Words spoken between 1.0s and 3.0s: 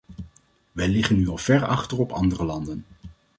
nu al ver achter op andere landen.